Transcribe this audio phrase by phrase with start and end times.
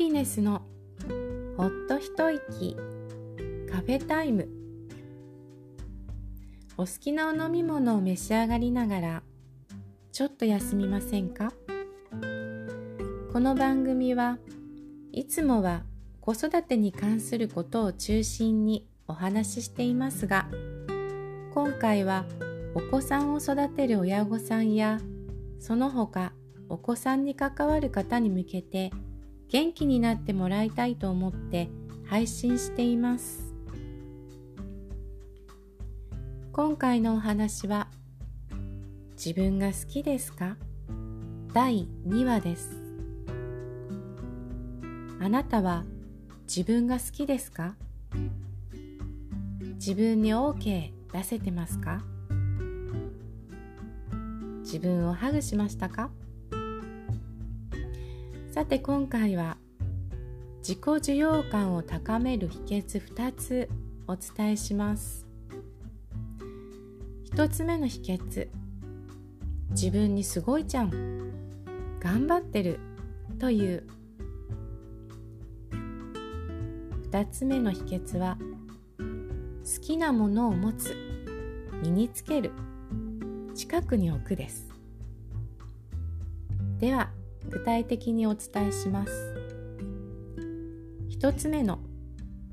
[0.00, 0.62] ピネスの
[1.58, 2.74] ほっと一息。
[3.70, 4.48] カフェタイム。
[6.78, 9.22] お好きなお飲み物を召し上がりながら
[10.10, 11.52] ちょっと休みませんか？
[13.30, 14.38] この番組は
[15.12, 15.82] いつもは
[16.22, 20.48] 子育てに関することを中心にお話ししていますが
[21.52, 22.24] 今回は
[22.74, 24.98] お子さんを育てる親御さんや
[25.58, 26.32] その他
[26.70, 28.90] お子さんに関わる方に向けて
[29.50, 31.68] 元気になってもらいたいと思って
[32.06, 33.52] 配信しています。
[36.52, 37.88] 今回のお話は
[39.16, 40.56] 自分が好きですか？
[41.52, 42.70] 第2話です。
[45.20, 45.84] あなたは
[46.42, 47.74] 自分が好きですか？
[49.74, 52.04] 自分に OK 出せてますか？
[54.60, 56.10] 自分をハグしましたか？
[58.60, 59.56] さて今回は
[60.58, 63.70] 自己需要感を高める秘訣2つ
[64.06, 65.26] お伝えします。
[67.32, 68.48] 1つ目の秘訣
[69.70, 70.90] 自分にすごいじゃん
[72.00, 72.80] 頑張ってる
[73.38, 73.86] という。
[77.10, 78.36] 2つ目の秘訣は
[79.64, 80.94] 好きなものを持つ
[81.82, 82.52] 身につける
[83.54, 84.68] 近くに置くです。
[86.78, 87.10] では
[87.48, 89.34] 具体的にお伝えします。
[91.08, 91.78] 一つ目の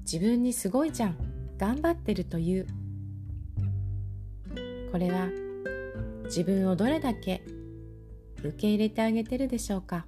[0.01, 1.17] 自分にすごいじゃん
[1.57, 2.67] 頑張ってるという。
[4.91, 5.29] これは
[6.25, 7.43] 自分をどれだけ
[8.39, 10.05] 受け入れてあげてるでしょうか。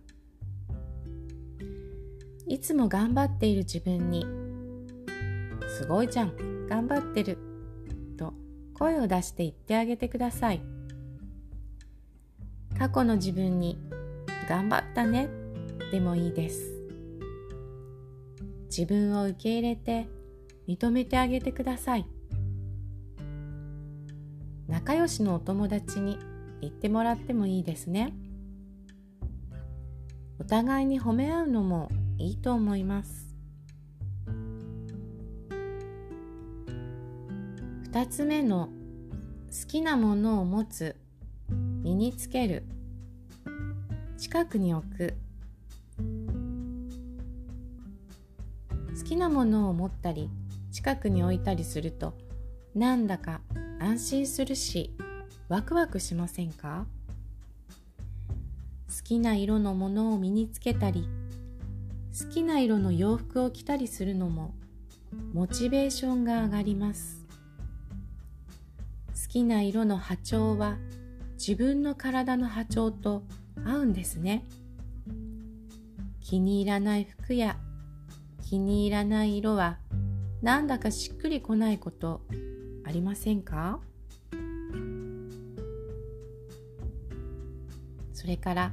[2.48, 4.26] いつも頑張っている自分に
[5.68, 7.38] すごいじゃん頑張ってる
[8.18, 8.34] と
[8.74, 10.62] 声を出して言ってあげてください。
[12.78, 13.78] 過去の自分に
[14.50, 15.30] 頑張ったね。
[15.92, 16.74] でもいいです。
[18.66, 20.08] 自分を受け入れて
[20.68, 22.08] 認めてあげてください。
[24.68, 26.18] 仲良しのお友達に
[26.62, 28.16] 言ってもらってもいいですね。
[30.40, 33.36] お互いに褒め合うのもいいと思います。
[37.92, 38.70] 2つ目の
[39.52, 40.96] 好きなものを持つ
[41.84, 42.79] 身につける。
[44.20, 45.14] 近くに置く。
[48.98, 50.30] 好きなものを持ったり
[50.74, 52.18] 近くに置いたりすると
[52.76, 53.40] なんだか
[53.80, 54.94] 安心するし
[55.48, 56.86] ワクワクしませんか？
[58.90, 61.08] 好きな色のものを身につけたり
[62.20, 64.54] 好きな色の洋服を着たりするのも
[65.34, 67.26] モチベーションが上がります。
[69.14, 70.78] 好きな色の波長は
[71.38, 73.24] 自分の体の波長と
[73.66, 74.46] 合うんですね。
[76.22, 77.58] 気に入らない服や
[78.44, 79.80] 気に入らない色は
[80.42, 82.22] なんだかしっくりこないこと
[82.86, 83.80] ありませんか？
[88.14, 88.72] それから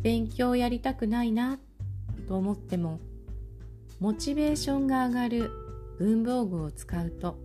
[0.00, 1.58] 勉強やりたくないな
[2.28, 3.00] と思っても
[4.00, 5.50] モチベーションが上がる
[5.98, 7.36] 文房具を使うと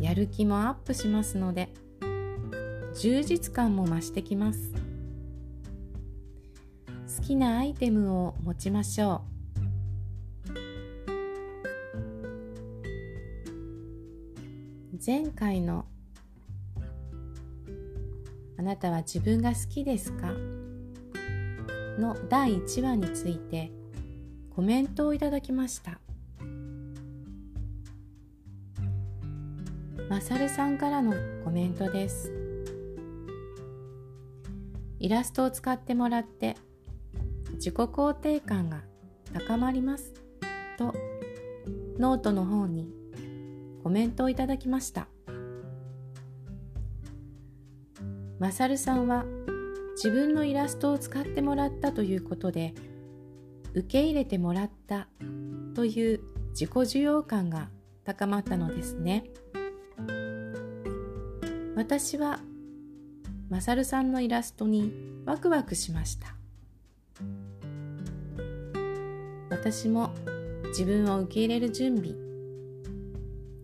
[0.00, 1.72] やる気もアップしますので
[2.98, 4.72] 充実感も増してきます。
[7.18, 9.36] 好きなアイテムを持ちましょう。
[15.04, 15.84] 前回の
[18.56, 20.32] 「あなたは自分が好きですか?」
[22.00, 23.70] の第1話について
[24.50, 26.00] コメントをいただきました。
[30.08, 31.12] まさるさんからの
[31.44, 32.45] コメントです。
[34.98, 36.56] イラストを使ってもらって
[37.54, 38.82] 自己肯定感が
[39.32, 40.14] 高まります
[40.78, 40.94] と
[41.98, 42.92] ノートの方に
[43.82, 45.08] コメントをいただきました。
[48.38, 49.24] まさるさんは
[49.94, 52.74] 自分のイラストを使ってもらったということで
[53.72, 55.08] 受け入れてもらった
[55.74, 56.20] という
[56.50, 57.70] 自己受容感が
[58.04, 59.24] 高まったのですね。
[61.76, 62.40] 私は
[63.48, 64.92] まさるさんのイラストに
[65.24, 66.34] ワクワクしました。
[69.50, 70.10] 私も
[70.68, 72.12] 自分を受け入れる準備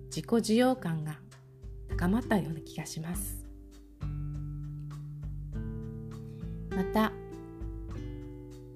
[0.06, 1.18] 自己需要感が
[1.88, 3.44] 高まったような気がします。
[6.70, 7.12] また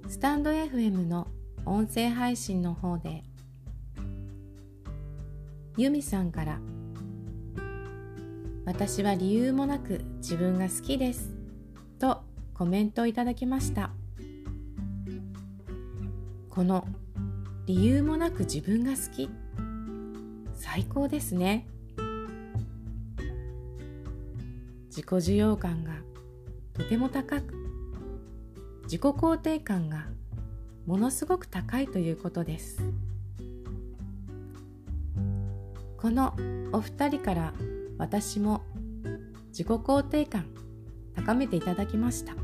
[0.09, 1.29] スタンド FM の
[1.64, 3.23] 音声配信の方で
[5.76, 6.61] ユミさんから
[8.67, 11.33] 「私は理由もなく自分が好きです。
[12.01, 13.93] とコメントをいただきました。
[16.51, 16.85] この
[17.67, 19.31] 理由もなく自分が好き。
[20.57, 21.69] 最高ですね。
[24.89, 25.93] 自己需要感が
[26.75, 27.55] とても高く
[28.85, 30.07] 自己肯定感が
[30.87, 32.83] ものすごく高いということです。
[35.99, 36.35] この
[36.73, 37.55] お二人から
[37.99, 38.63] 私も
[39.49, 40.47] 自己肯定感
[41.15, 42.35] 高めていただきました。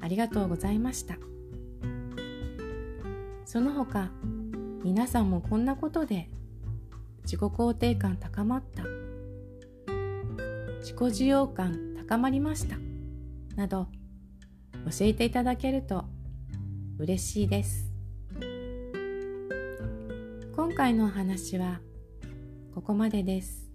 [0.00, 1.16] ありがとうございました。
[3.44, 4.10] その他
[4.84, 6.30] 皆さんもこんなことで
[7.24, 8.84] 自己肯定感高まった。
[10.80, 12.76] 自己需要感高まりました。
[13.56, 13.88] など
[14.90, 16.04] 教えていただけると
[16.98, 17.90] 嬉しいです。
[20.54, 21.80] 今回のお話は
[22.74, 23.71] ここまでです。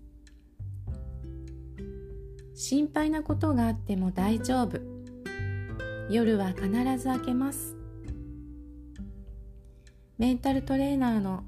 [2.59, 4.81] 心配なことがあっても大丈夫。
[6.09, 6.67] 夜は必
[6.97, 7.75] ず明けます。
[10.17, 11.43] メンタルトレーナーの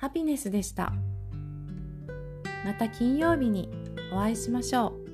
[0.00, 0.94] ハピネスでした。
[2.64, 3.68] また金曜日に
[4.10, 5.05] お会いしましょう。